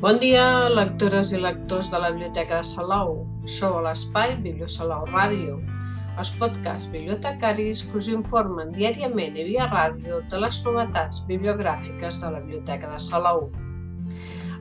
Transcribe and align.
Bon 0.00 0.16
dia, 0.16 0.70
lectores 0.72 1.28
i 1.36 1.38
lectors 1.42 1.90
de 1.92 1.98
la 2.00 2.08
Biblioteca 2.14 2.62
de 2.62 2.64
Salou. 2.64 3.10
Sou 3.44 3.74
a 3.76 3.80
l'espai 3.84 4.30
Bibliosalou 4.40 5.02
Ràdio, 5.10 5.58
els 6.22 6.30
podcasts 6.40 6.88
bibliotecaris 6.88 7.82
que 7.84 7.98
us 8.00 8.06
informen 8.08 8.70
diàriament 8.72 9.36
i 9.36 9.44
via 9.50 9.66
ràdio 9.68 10.22
de 10.32 10.40
les 10.40 10.60
novetats 10.64 11.18
bibliogràfiques 11.28 12.22
de 12.22 12.30
la 12.32 12.40
Biblioteca 12.46 12.88
de 12.94 13.00
Salou. 13.08 13.44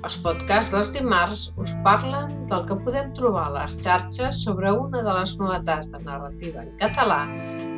Els 0.04 0.18
podcasts 0.26 0.76
dels 0.76 0.92
dimarts 0.98 1.46
us 1.64 1.72
parlen 1.88 2.36
del 2.52 2.68
que 2.68 2.80
podem 2.84 3.16
trobar 3.22 3.46
a 3.48 3.56
les 3.62 3.80
xarxes 3.80 4.44
sobre 4.44 4.76
una 4.76 5.06
de 5.08 5.16
les 5.22 5.38
novetats 5.40 5.88
de 5.96 6.04
narrativa 6.04 6.68
en 6.68 6.76
català 6.84 7.22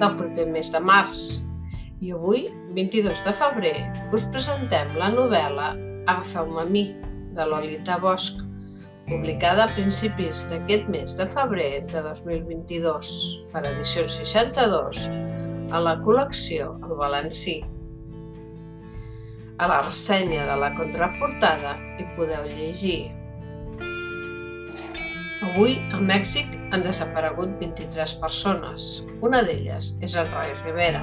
del 0.01 0.17
proper 0.17 0.49
mes 0.49 0.73
de 0.73 0.81
març. 0.89 1.23
I 2.01 2.17
avui, 2.17 2.47
22 2.73 3.21
de 3.29 3.37
febrer, 3.43 3.77
us 4.17 4.25
presentem 4.33 4.97
la 4.97 5.13
novel·la 5.13 5.69
Agafeu-me 6.09 6.63
a 6.63 6.65
mi, 6.65 6.85
de 7.35 7.45
Lolita 7.47 7.97
Bosch, 8.01 8.41
publicada 9.07 9.65
a 9.65 9.73
principis 9.75 10.45
d'aquest 10.49 10.89
mes 10.93 11.15
de 11.19 11.27
febrer 11.33 11.83
de 11.91 12.03
2022 12.07 13.13
per 13.53 13.63
edició 13.69 14.07
62 14.07 15.07
a 15.71 15.81
la 15.83 15.95
col·lecció 16.05 16.75
El 16.85 16.97
Valencí. 16.99 17.61
A 19.61 19.67
la 19.69 19.81
ressenya 19.85 20.45
de 20.49 20.59
la 20.59 20.71
contraportada 20.77 21.75
hi 21.97 22.07
podeu 22.17 22.47
llegir 22.55 23.11
Avui, 25.41 25.79
a 25.91 25.97
Mèxic, 25.97 26.53
han 26.71 26.83
desaparegut 26.85 27.55
23 27.59 28.13
persones. 28.21 28.91
Una 29.25 29.41
d'elles 29.47 29.95
és 30.05 30.13
el 30.15 30.29
Roy 30.29 30.53
Rivera, 30.61 31.01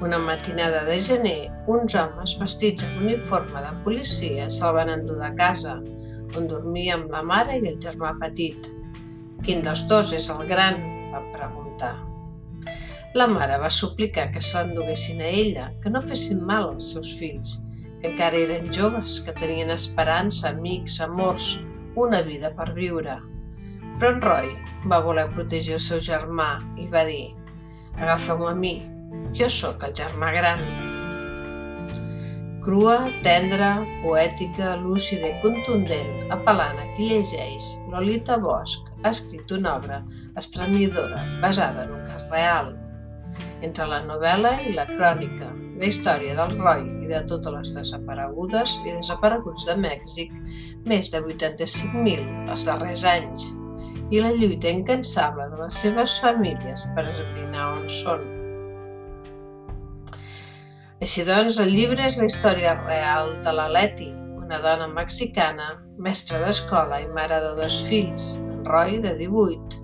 una 0.00 0.18
matinada 0.18 0.84
de 0.84 1.00
gener, 1.00 1.50
uns 1.66 1.94
homes 1.96 2.34
vestits 2.40 2.84
amb 2.84 3.04
uniforme 3.06 3.62
de 3.64 3.72
policia 3.84 4.48
se'l 4.52 4.74
van 4.76 4.90
endur 4.92 5.16
de 5.20 5.30
casa, 5.38 5.78
on 6.36 6.48
dormia 6.50 6.96
amb 6.98 7.12
la 7.14 7.22
mare 7.24 7.56
i 7.56 7.70
el 7.70 7.78
germà 7.80 8.12
petit. 8.20 8.68
Quin 9.46 9.62
dels 9.64 9.86
dos 9.88 10.12
és 10.16 10.28
el 10.32 10.44
gran? 10.50 10.82
va 11.14 11.22
preguntar. 11.32 11.94
La 13.16 13.26
mare 13.30 13.56
va 13.62 13.70
suplicar 13.72 14.26
que 14.32 14.42
se 14.44 14.58
l'enduguessin 14.58 15.22
a 15.24 15.30
ella, 15.30 15.70
que 15.80 15.88
no 15.88 16.02
fessin 16.04 16.42
mal 16.44 16.66
als 16.74 16.90
seus 16.92 17.14
fills, 17.16 17.54
que 18.02 18.10
encara 18.10 18.36
eren 18.36 18.68
joves, 18.68 19.20
que 19.24 19.32
tenien 19.38 19.72
esperança, 19.72 20.50
amics, 20.50 20.98
amors, 21.00 21.62
una 21.96 22.20
vida 22.26 22.50
per 22.58 22.74
viure. 22.76 23.16
Però 23.96 24.10
en 24.12 24.20
Roy 24.20 24.52
va 24.92 25.00
voler 25.00 25.30
protegir 25.32 25.78
el 25.78 25.80
seu 25.80 26.04
germà 26.04 26.58
i 26.76 26.90
va 26.92 27.06
dir 27.08 27.32
«Agafa-m'ho 27.96 28.50
a 28.50 28.54
mi, 28.58 28.74
jo 29.36 29.48
sóc 29.52 29.82
el 29.84 29.92
germà 29.96 30.30
gran. 30.32 30.62
Crua, 32.66 32.96
tendra, 33.22 33.70
poètica, 34.02 34.72
lúcida 34.80 35.28
i 35.28 35.36
contundent, 35.42 36.16
apel·lant 36.34 36.80
a 36.82 36.86
qui 36.96 37.12
llegeix, 37.12 37.68
Lolita 37.92 38.40
Bosch 38.42 38.88
ha 39.04 39.12
escrit 39.12 39.52
una 39.54 39.76
obra 39.76 40.00
estremidora 40.40 41.22
basada 41.44 41.84
en 41.84 41.92
un 42.00 42.02
cas 42.08 42.26
real. 42.32 42.72
Entre 43.62 43.86
la 43.86 44.00
novel·la 44.08 44.56
i 44.66 44.74
la 44.74 44.88
crònica, 44.88 45.52
la 45.78 45.90
història 45.92 46.34
del 46.38 46.56
Roy 46.58 46.82
i 47.04 47.10
de 47.12 47.22
totes 47.30 47.54
les 47.54 47.74
desaparegudes 47.78 48.78
i 48.82 48.94
desapareguts 48.96 49.66
de 49.68 49.76
Mèxic, 49.86 50.32
més 50.90 51.12
de 51.12 51.22
85.000 51.22 52.50
els 52.50 52.66
darrers 52.66 53.04
anys, 53.12 53.52
i 54.10 54.22
la 54.22 54.32
lluita 54.34 54.74
incansable 54.74 55.50
de 55.52 55.62
les 55.62 55.84
seves 55.86 56.18
famílies 56.22 56.88
per 56.96 57.06
esbrinar 57.12 57.74
on 57.76 57.86
són. 58.02 58.35
Així 61.04 61.26
doncs, 61.28 61.58
el 61.60 61.74
llibre 61.76 62.06
és 62.08 62.14
la 62.16 62.24
història 62.24 62.70
real 62.78 63.34
de 63.44 63.52
la 63.52 63.66
Leti, 63.68 64.06
una 64.40 64.56
dona 64.64 64.86
mexicana, 64.88 65.66
mestra 66.00 66.38
d'escola 66.40 67.02
i 67.02 67.10
mare 67.12 67.36
de 67.44 67.50
dos 67.58 67.82
fills, 67.84 68.38
en 68.40 68.62
Roy, 68.64 68.96
de 69.04 69.12
18, 69.18 69.82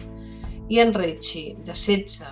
i 0.73 0.81
en 0.81 0.95
Richie, 0.97 1.53
de 1.67 1.77
16. 1.77 2.31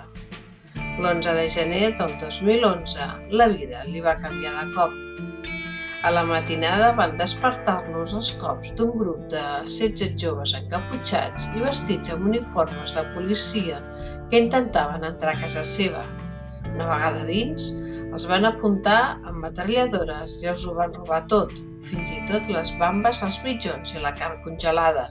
L'11 1.00 1.34
de 1.36 1.44
gener 1.56 1.82
del 1.98 2.14
2011, 2.22 3.10
la 3.36 3.50
vida 3.52 3.84
li 3.84 4.00
va 4.06 4.16
canviar 4.22 4.54
de 4.62 4.72
cop. 4.72 4.96
A 6.08 6.14
la 6.16 6.24
matinada 6.24 6.94
van 6.96 7.12
despertar-los 7.20 8.16
els 8.16 8.32
cops 8.40 8.72
d'un 8.80 8.96
grup 8.96 9.28
de 9.36 9.44
16 9.68 10.16
joves 10.24 10.56
encaputxats 10.56 11.50
i 11.52 11.60
vestits 11.66 12.16
amb 12.16 12.32
uniformes 12.32 12.96
de 12.96 13.04
policia 13.12 13.84
que 14.32 14.40
intentaven 14.40 15.04
entrar 15.04 15.36
a 15.36 15.44
casa 15.44 15.68
seva. 15.74 16.00
Una 16.72 16.88
vegada 16.94 17.28
dins, 17.28 17.74
els 18.10 18.26
van 18.26 18.46
apuntar 18.48 19.00
amb 19.28 19.44
metralladores 19.44 20.40
i 20.42 20.50
els 20.50 20.64
ho 20.66 20.74
van 20.78 20.94
robar 20.96 21.22
tot, 21.30 21.52
fins 21.86 22.10
i 22.14 22.20
tot 22.30 22.48
les 22.50 22.72
bambes, 22.80 23.22
els 23.26 23.38
mitjons 23.44 23.94
i 23.94 24.02
la 24.02 24.14
carn 24.18 24.40
congelada. 24.46 25.06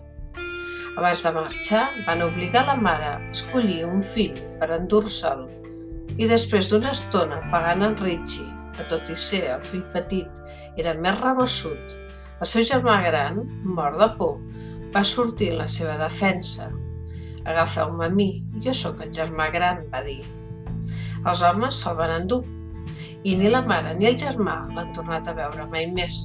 Abans 0.97 1.23
de 1.23 1.31
marxar, 1.35 1.85
van 2.07 2.25
obligar 2.25 2.65
la 2.67 2.75
mare 2.75 3.13
a 3.13 3.21
escollir 3.31 3.85
un 3.87 4.03
fill 4.03 4.35
per 4.59 4.71
endur-se'l 4.75 5.47
i 6.19 6.27
després 6.27 6.67
d'una 6.67 6.91
estona 6.91 7.39
pagant 7.53 7.85
en 7.87 7.95
Richie, 8.01 8.49
que 8.75 8.87
tot 8.91 9.07
i 9.07 9.15
ser 9.15 9.45
el 9.53 9.63
fill 9.63 9.85
petit 9.93 10.43
era 10.81 10.97
més 10.99 11.21
rebossut, 11.21 11.95
el 12.39 12.47
seu 12.47 12.65
germà 12.67 12.99
gran, 13.05 13.41
mort 13.63 13.99
de 13.99 14.09
por, 14.19 14.37
va 14.95 15.03
sortir 15.07 15.53
en 15.53 15.61
la 15.61 15.67
seva 15.71 15.95
defensa. 15.99 16.69
Agafeu-me 17.47 18.07
a 18.07 18.13
mi, 18.13 18.29
jo 18.63 18.75
sóc 18.75 19.01
el 19.05 19.11
germà 19.15 19.49
gran, 19.55 19.85
va 19.93 20.03
dir. 20.05 20.21
Els 21.27 21.43
homes 21.43 21.79
se'l 21.83 21.97
van 21.99 22.15
endur 22.15 22.43
i 23.23 23.35
ni 23.35 23.49
la 23.51 23.61
mare 23.67 23.95
ni 23.97 24.07
el 24.07 24.17
germà 24.19 24.61
l'han 24.75 24.93
tornat 24.95 25.27
a 25.27 25.35
veure 25.37 25.65
mai 25.71 25.89
més. 25.95 26.19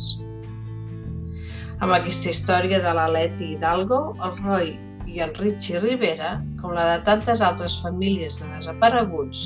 Amb 1.83 1.91
aquesta 1.97 2.31
història 2.31 2.79
de 2.85 2.93
la 2.95 3.09
Leti 3.11 3.51
Hidalgo, 3.55 4.01
el 4.25 4.37
Roy 4.45 4.71
i 5.11 5.21
el 5.25 5.35
Richie 5.37 5.83
Rivera, 5.83 6.37
com 6.61 6.73
la 6.75 6.87
de 6.93 7.03
tantes 7.07 7.43
altres 7.43 7.77
famílies 7.83 8.41
de 8.41 8.51
desapareguts, 8.55 9.45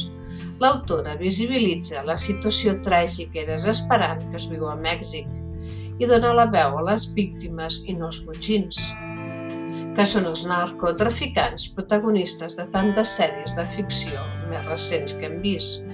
l'autora 0.60 1.14
visibilitza 1.18 2.04
la 2.06 2.16
situació 2.20 2.76
tràgica 2.84 3.42
i 3.42 3.48
desesperant 3.48 4.24
que 4.28 4.38
es 4.40 4.48
viu 4.50 4.68
a 4.68 4.76
Mèxic 4.78 5.28
i 5.98 6.06
dona 6.06 6.34
la 6.34 6.46
veu 6.52 6.78
a 6.78 6.84
les 6.90 7.08
víctimes 7.14 7.82
i 7.86 7.94
no 7.98 8.10
als 8.10 8.20
botxins, 8.26 8.82
que 9.96 10.04
són 10.06 10.28
els 10.30 10.44
narcotraficants 10.46 11.70
protagonistes 11.74 12.54
de 12.58 12.68
tantes 12.74 13.16
sèries 13.18 13.56
de 13.56 13.64
ficció 13.66 14.22
més 14.50 14.62
recents 14.68 15.16
que 15.18 15.26
hem 15.26 15.40
vist, 15.42 15.88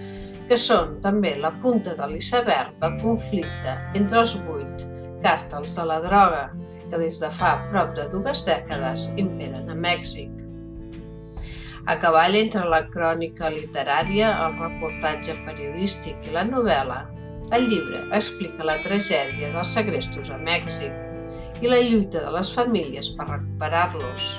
que 0.49 0.59
són 0.61 0.99
també 1.05 1.35
la 1.41 1.53
punta 1.63 1.95
de 1.99 2.09
l'iceberg 2.11 2.77
del 2.83 2.99
conflicte 3.01 3.75
entre 4.01 4.21
els 4.21 4.37
vuit 4.47 4.87
càrtels 5.25 5.77
de 5.79 5.87
la 5.89 6.01
droga 6.05 6.45
que 6.91 7.01
des 7.01 7.21
de 7.23 7.31
fa 7.33 7.57
prop 7.71 7.95
de 7.97 8.05
dues 8.13 8.45
dècades 8.47 9.11
imperen 9.21 9.71
a 9.73 9.77
Mèxic. 9.87 10.31
A 11.89 11.97
cavall 12.01 12.37
entre 12.37 12.65
la 12.69 12.83
crònica 12.93 13.51
literària, 13.53 14.31
el 14.47 14.55
reportatge 14.61 15.35
periodístic 15.49 16.29
i 16.29 16.37
la 16.37 16.45
novel·la, 16.49 17.01
el 17.57 17.67
llibre 17.69 18.01
explica 18.17 18.65
la 18.65 18.79
tragèdia 18.85 19.51
dels 19.53 19.75
segrestos 19.77 20.31
a 20.33 20.39
Mèxic 20.41 21.63
i 21.65 21.69
la 21.69 21.81
lluita 21.81 22.23
de 22.25 22.33
les 22.37 22.51
famílies 22.57 23.11
per 23.17 23.29
recuperar-los, 23.29 24.31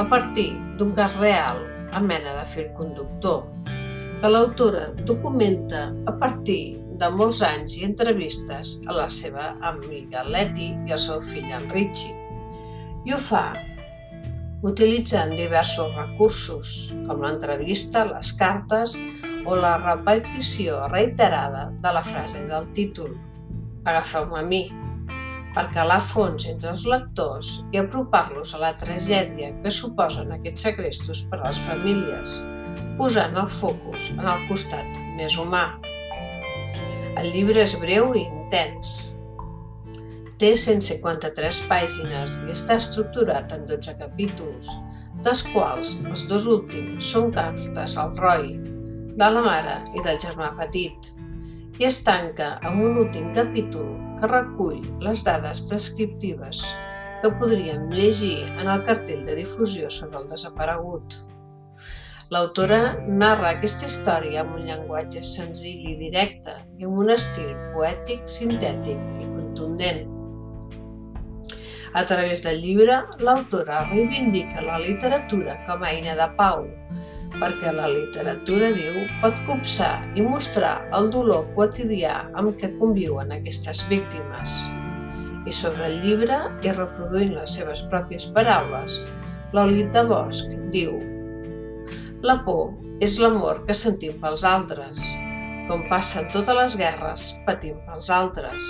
a 0.00 0.04
partir 0.08 0.52
d'un 0.80 0.92
cas 0.96 1.16
real 1.20 1.60
a 1.92 2.00
mena 2.00 2.36
de 2.38 2.44
fil 2.48 2.68
conductor, 2.76 3.51
que 4.22 4.30
l'autora 4.30 4.84
documenta 5.02 5.88
a 6.06 6.12
partir 6.14 6.78
de 7.00 7.08
molts 7.10 7.40
anys 7.42 7.74
i 7.80 7.88
entrevistes 7.88 8.76
a 8.86 8.94
la 8.94 9.08
seva 9.10 9.48
amiga 9.66 10.22
Leti 10.22 10.68
i 10.86 10.94
al 10.94 11.00
seu 11.02 11.18
fill 11.26 11.50
en 11.50 11.66
Richie. 11.74 12.14
I 13.02 13.16
ho 13.16 13.18
fa 13.18 13.48
utilitzant 14.62 15.34
diversos 15.34 15.96
recursos, 15.98 16.92
com 17.08 17.26
l'entrevista, 17.26 18.04
les 18.12 18.30
cartes 18.38 18.94
o 19.42 19.58
la 19.58 19.74
repetició 19.82 20.86
reiterada 20.94 21.66
de 21.82 21.94
la 21.98 22.06
frase 22.06 22.46
del 22.46 22.70
títol 22.78 23.18
Agafeu-me 23.90 24.38
a 24.38 24.46
mi, 24.46 24.62
per 25.56 25.64
calar 25.74 25.98
fons 26.06 26.46
entre 26.46 26.70
els 26.70 26.84
lectors 26.86 27.48
i 27.74 27.80
apropar-los 27.80 28.54
a 28.54 28.60
la 28.62 28.70
tragèdia 28.78 29.50
que 29.64 29.72
suposen 29.74 30.30
aquests 30.36 30.68
segrestos 30.68 31.26
per 31.32 31.40
a 31.40 31.48
les 31.48 31.58
famílies, 31.66 32.36
posant 33.02 33.34
el 33.34 33.48
focus 33.50 34.12
en 34.14 34.26
el 34.30 34.44
costat 34.46 34.98
més 35.18 35.34
humà. 35.42 35.64
El 37.18 37.32
llibre 37.34 37.64
és 37.64 37.72
breu 37.82 38.12
i 38.14 38.20
intens. 38.28 38.92
Té 40.38 40.52
153 40.58 41.58
pàgines 41.70 42.36
i 42.44 42.54
està 42.54 42.76
estructurat 42.78 43.50
en 43.56 43.64
12 43.70 43.96
capítols, 43.98 44.70
dels 45.26 45.42
quals 45.50 45.90
els 46.12 46.22
dos 46.30 46.46
últims 46.50 47.10
són 47.14 47.34
cartes 47.34 47.98
al 47.98 48.14
Roy, 48.22 48.54
de 49.18 49.30
la 49.34 49.42
mare 49.48 49.74
i 49.98 50.06
del 50.06 50.22
germà 50.22 50.52
petit, 50.62 51.10
i 51.82 51.88
es 51.90 51.98
tanca 52.06 52.52
amb 52.62 52.86
un 52.86 53.02
últim 53.02 53.32
capítol 53.34 53.90
que 54.20 54.30
recull 54.30 54.86
les 55.02 55.26
dades 55.26 55.66
descriptives 55.72 56.62
que 57.22 57.34
podríem 57.42 57.90
llegir 57.90 58.38
en 58.46 58.70
el 58.70 58.86
cartell 58.86 59.26
de 59.26 59.38
difusió 59.42 59.90
sobre 59.90 60.22
el 60.22 60.30
desaparegut. 60.30 61.18
L'autora 62.32 62.94
narra 63.20 63.50
aquesta 63.50 63.84
història 63.90 64.40
amb 64.40 64.54
un 64.56 64.62
llenguatge 64.64 65.20
senzill 65.26 65.82
i 65.90 65.98
directe 66.00 66.54
i 66.80 66.86
amb 66.86 67.02
un 67.02 67.12
estil 67.12 67.50
poètic, 67.74 68.22
sintètic 68.34 69.02
i 69.20 69.26
contundent. 69.34 70.06
A 71.92 72.06
través 72.08 72.40
del 72.46 72.62
llibre, 72.62 73.02
l'autora 73.20 73.82
reivindica 73.90 74.64
la 74.64 74.80
literatura 74.80 75.58
com 75.66 75.84
a 75.84 75.92
eina 75.92 76.16
de 76.22 76.30
pau, 76.40 76.64
perquè 77.36 77.74
la 77.76 77.92
literatura, 77.92 78.72
diu, 78.80 79.04
pot 79.20 79.36
copsar 79.50 79.92
i 80.16 80.24
mostrar 80.24 80.78
el 80.96 81.12
dolor 81.12 81.44
quotidià 81.52 82.16
amb 82.32 82.56
què 82.56 82.72
conviuen 82.80 83.36
aquestes 83.36 83.84
víctimes. 83.92 84.56
I 85.44 85.52
sobre 85.52 85.90
el 85.90 86.00
llibre, 86.00 86.40
i 86.64 86.72
reproduint 86.80 87.36
les 87.36 87.60
seves 87.60 87.84
pròpies 87.92 88.30
paraules, 88.32 89.02
Lolita 89.52 90.08
Bosch 90.08 90.48
diu 90.72 91.11
La 92.22 92.36
por 92.46 92.68
és 93.02 93.16
l'amor 93.18 93.64
que 93.66 93.74
sentim 93.74 94.14
pels 94.22 94.44
altres, 94.46 95.00
com 95.66 95.80
passa 95.90 96.20
en 96.20 96.28
totes 96.30 96.54
les 96.54 96.76
guerres, 96.78 97.24
patim 97.48 97.80
pels 97.88 98.10
altres. 98.14 98.68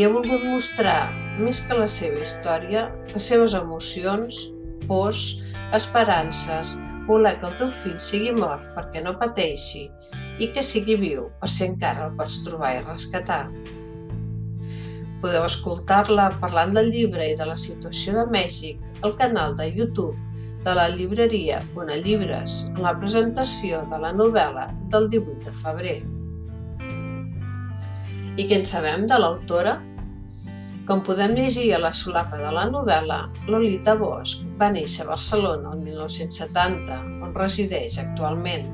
I 0.00 0.06
ha 0.06 0.08
volgut 0.14 0.46
mostrar, 0.48 1.10
més 1.36 1.60
que 1.66 1.76
la 1.76 1.88
seva 1.94 2.22
història, 2.24 2.86
les 3.10 3.26
seves 3.32 3.56
emocions, 3.58 4.38
pors, 4.86 5.26
esperances, 5.76 6.72
voler 7.10 7.34
que 7.42 7.50
el 7.50 7.58
teu 7.60 7.74
fill 7.82 7.98
sigui 8.00 8.32
mort 8.38 8.64
perquè 8.78 9.04
no 9.04 9.12
pateixi 9.20 9.84
i 10.40 10.48
que 10.54 10.64
sigui 10.64 10.96
viu 11.04 11.28
per 11.42 11.52
si 11.52 11.66
encara 11.68 12.08
el 12.08 12.16
pots 12.16 12.38
trobar 12.48 12.72
i 12.78 12.82
rescatar. 12.86 13.42
Podeu 15.20 15.44
escoltar-la 15.44 16.30
parlant 16.40 16.72
del 16.80 16.88
llibre 16.96 17.28
i 17.28 17.36
de 17.36 17.52
la 17.52 17.60
situació 17.60 18.16
de 18.16 18.24
Mèxic 18.32 19.04
al 19.04 19.18
canal 19.20 19.52
de 19.60 19.68
YouTube 19.68 20.16
de 20.64 20.74
la 20.76 20.88
llibreria 20.92 21.60
Bona 21.74 21.96
Llibres 21.96 22.66
en 22.74 22.82
la 22.84 22.92
presentació 22.98 23.84
de 23.90 24.00
la 24.02 24.10
novel·la 24.12 24.66
del 24.92 25.08
18 25.12 25.46
de 25.46 25.54
febrer. 25.60 25.98
I 28.36 28.46
què 28.48 28.60
en 28.60 28.66
sabem 28.68 29.06
de 29.08 29.18
l'autora? 29.20 29.78
Com 30.88 31.02
podem 31.06 31.36
llegir 31.36 31.68
a 31.74 31.80
la 31.80 31.92
solapa 31.94 32.38
de 32.40 32.50
la 32.54 32.66
novel·la, 32.70 33.20
Lolita 33.48 33.94
Bosch 34.00 34.44
va 34.60 34.70
néixer 34.74 35.04
a 35.04 35.10
Barcelona 35.12 35.74
el 35.74 35.84
1970, 35.86 36.96
on 37.24 37.34
resideix 37.36 37.98
actualment, 38.02 38.68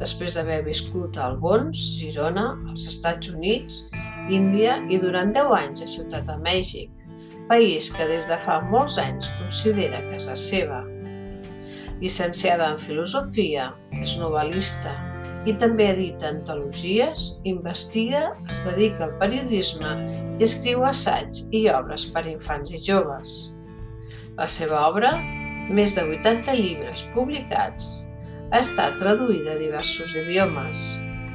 després 0.00 0.36
d'haver 0.36 0.62
viscut 0.66 1.18
a 1.18 1.28
Albons, 1.30 1.84
Girona, 2.00 2.48
als 2.68 2.88
Estats 2.90 3.30
Units, 3.32 3.84
Índia 4.30 4.80
i 4.90 4.98
durant 5.02 5.32
10 5.36 5.54
anys 5.60 5.84
a 5.86 5.92
Ciutat 5.94 6.26
de 6.30 6.38
Mèxic, 6.42 6.90
país 7.48 7.90
que 7.94 8.08
des 8.10 8.26
de 8.30 8.38
fa 8.42 8.60
molts 8.72 8.98
anys 9.02 9.30
considera 9.38 10.02
casa 10.10 10.34
seva. 10.38 10.82
Llicenciada 12.00 12.72
en 12.72 12.78
Filosofia, 12.80 13.72
és 14.00 14.16
novel·lista, 14.20 14.94
i 15.46 15.54
també 15.58 15.88
edita 15.90 16.30
antologies, 16.30 17.38
investiga, 17.48 18.28
es 18.50 18.60
dedica 18.66 19.06
al 19.08 19.16
periodisme 19.22 19.94
i 20.38 20.46
escriu 20.46 20.84
assaig 20.86 21.42
i 21.50 21.64
obres 21.72 22.06
per 22.14 22.24
a 22.24 22.30
infants 22.30 22.70
i 22.70 22.80
joves. 22.82 23.36
La 24.38 24.46
seva 24.46 24.86
obra, 24.88 25.16
més 25.70 25.96
de 25.98 26.04
80 26.14 26.54
llibres 26.58 27.04
publicats, 27.16 27.90
ha 28.52 28.60
estat 28.60 28.98
traduïda 29.00 29.56
a 29.56 29.60
diversos 29.60 30.14
idiomes, 30.18 30.86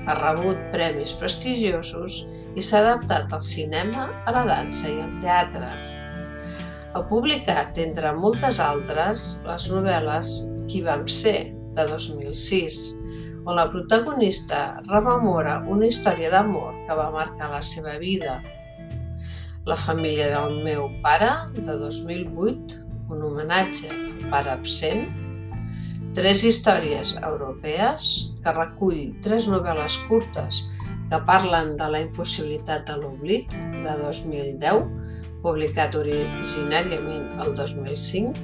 ha 0.07 0.15
rebut 0.21 0.60
premis 0.71 1.13
prestigiosos 1.19 2.24
i 2.56 2.63
s'ha 2.63 2.81
adaptat 2.86 3.33
al 3.36 3.44
cinema, 3.44 4.07
a 4.25 4.33
la 4.33 4.45
dansa 4.48 4.89
i 4.94 5.00
al 5.03 5.13
teatre. 5.24 5.97
Ha 6.98 7.04
publicat, 7.06 7.78
entre 7.78 8.10
moltes 8.18 8.58
altres, 8.64 9.24
les 9.46 9.66
novel·les 9.70 10.30
Qui 10.66 10.80
vam 10.82 11.04
ser, 11.06 11.52
de 11.78 11.84
2006, 11.92 12.78
on 13.46 13.54
la 13.60 13.68
protagonista 13.70 14.62
rememora 14.88 15.60
una 15.70 15.86
història 15.92 16.32
d'amor 16.34 16.72
que 16.88 16.98
va 16.98 17.12
marcar 17.14 17.52
la 17.52 17.60
seva 17.62 17.94
vida. 18.02 18.40
La 19.70 19.78
família 19.78 20.32
del 20.32 20.58
meu 20.66 20.88
pare, 21.06 21.30
de 21.60 21.78
2008, 21.84 22.82
un 23.14 23.22
homenatge 23.30 23.94
al 23.94 24.26
pare 24.34 24.56
absent, 24.56 25.06
tres 26.18 26.42
històries 26.50 27.14
europees 27.22 28.10
que 28.42 28.56
recull 28.58 29.04
tres 29.28 29.46
novel·les 29.54 30.02
curtes 30.10 30.66
que 31.14 31.22
parlen 31.30 31.76
de 31.78 31.94
la 31.94 32.02
impossibilitat 32.08 32.90
de 32.90 32.98
l'oblit, 33.04 33.54
de 33.86 33.96
2010, 34.02 34.82
publicat 35.44 35.95
originàriament 35.95 37.42
el 37.44 37.56
2005, 37.56 38.36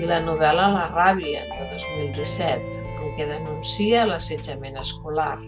i 0.00 0.08
la 0.08 0.20
novel·la 0.24 0.70
La 0.74 0.86
ràbia, 0.94 1.44
de 1.58 1.66
2017, 1.72 2.86
que 3.20 3.26
denuncia 3.28 4.06
l'assetjament 4.08 4.78
escolar. 4.80 5.38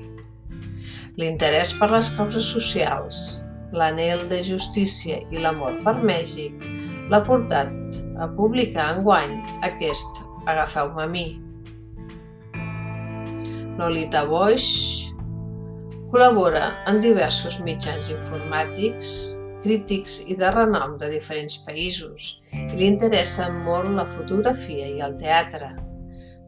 L'interès 1.20 1.72
per 1.78 1.88
les 1.92 2.10
causes 2.16 2.48
socials, 2.54 3.20
l'anel 3.72 4.26
de 4.28 4.42
justícia 4.44 5.20
i 5.32 5.40
l'amor 5.40 5.78
per 5.86 5.94
Mèxic 6.04 6.66
l'ha 7.12 7.22
portat 7.24 8.00
a 8.20 8.28
publicar 8.36 8.90
enguany 8.98 9.38
aquest 9.68 10.26
Agafeu-me 10.50 11.04
a 11.04 11.06
mi. 11.06 11.26
Lolita 13.78 14.24
Boix 14.26 14.64
col·labora 16.12 16.64
en 16.90 16.98
diversos 17.00 17.60
mitjans 17.64 18.10
informàtics, 18.12 19.12
crítics 19.62 20.18
i 20.28 20.36
de 20.38 20.50
renom 20.54 20.98
de 21.00 21.08
diferents 21.12 21.60
països 21.66 22.28
i 22.52 22.74
li 22.74 22.86
interessa 22.88 23.48
molt 23.54 23.90
la 23.96 24.06
fotografia 24.16 24.90
i 24.90 25.02
el 25.06 25.16
teatre. 25.22 25.70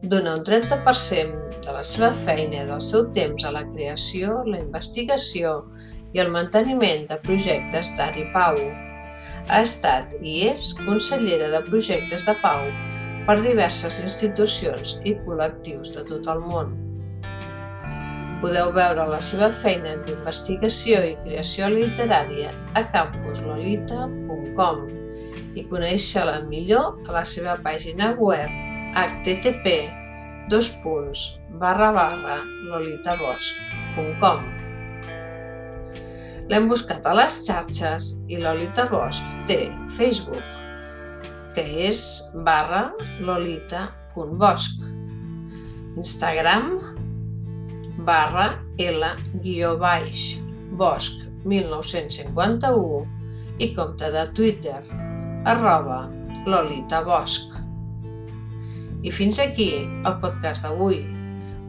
Dona 0.05 0.35
un 0.37 0.43
30% 0.45 1.61
de 1.65 1.73
la 1.73 1.83
seva 1.87 2.11
feina 2.25 2.65
del 2.69 2.81
seu 2.87 3.07
temps 3.17 3.45
a 3.47 3.53
la 3.55 3.63
creació, 3.71 4.41
la 4.45 4.61
investigació 4.61 5.55
i 6.13 6.21
el 6.23 6.31
manteniment 6.35 7.07
de 7.09 7.19
projectes 7.25 7.91
d'art 7.97 8.19
i 8.21 8.27
pau. 8.35 8.59
Ha 9.49 9.61
estat 9.61 10.13
i 10.21 10.41
és 10.51 10.71
consellera 10.85 11.49
de 11.53 11.63
projectes 11.69 12.27
de 12.29 12.37
pau 12.43 12.69
per 13.25 13.39
diverses 13.41 14.01
institucions 14.03 14.99
i 15.03 15.17
col·lectius 15.25 15.95
de 15.97 16.05
tot 16.11 16.29
el 16.35 16.43
món. 16.45 16.75
Podeu 18.41 18.71
veure 18.75 19.03
la 19.09 19.21
seva 19.23 19.49
feina 19.63 19.95
d'investigació 20.05 20.99
i 21.07 21.15
creació 21.23 21.69
literària 21.71 22.49
a 22.75 22.81
campuslolita.com 22.95 24.77
i 25.55 25.61
conèixer-la 25.71 26.41
millor 26.49 26.85
a 27.07 27.09
la 27.19 27.25
seva 27.35 27.53
pàgina 27.63 28.07
web 28.19 28.49
http 28.95 29.65
dos 30.51 30.67
punts 30.83 31.19
barra 31.61 31.89
barra 31.95 32.37
lolitabosch.com 32.71 34.39
L'hem 36.51 36.67
buscat 36.69 37.07
a 37.09 37.13
les 37.17 37.39
xarxes 37.47 38.11
i 38.29 38.37
Lolita 38.37 38.85
Bosch 38.91 39.23
té 39.49 39.71
Facebook, 39.97 40.45
que 41.55 41.63
és 41.87 41.99
barra 42.45 42.83
lolita.bosch, 43.25 44.85
Instagram 45.97 46.69
barra 48.05 48.47
L 48.77 49.07
guió 49.43 49.75
baix 49.81 50.41
Bosch 50.77 51.25
1951 51.45 53.05
i 53.63 53.71
compte 53.75 54.09
de 54.11 54.23
Twitter 54.37 54.79
arroba 55.45 56.05
Lolita 56.45 57.01
Bosch. 57.05 57.55
I 59.05 59.11
fins 59.13 59.39
aquí 59.41 59.69
el 59.85 60.17
podcast 60.21 60.65
d'avui, 60.65 61.01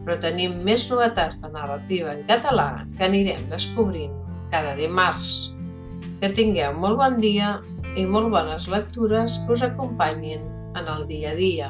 però 0.05 0.17
tenim 0.21 0.59
més 0.65 0.87
novetats 0.91 1.41
de 1.43 1.51
narrativa 1.53 2.13
en 2.13 2.23
català 2.29 2.69
que 2.97 3.05
anirem 3.07 3.49
descobrint 3.51 4.13
cada 4.53 4.75
dimarts. 4.77 5.53
Que 6.21 6.33
tingueu 6.33 6.73
molt 6.77 6.97
bon 7.01 7.19
dia 7.21 7.57
i 7.97 8.05
molt 8.05 8.33
bones 8.33 8.69
lectures 8.73 9.41
que 9.45 9.57
us 9.57 9.65
acompanyin 9.65 10.41
en 10.77 10.89
el 10.95 11.05
dia 11.09 11.33
a 11.33 11.37
dia. 11.37 11.69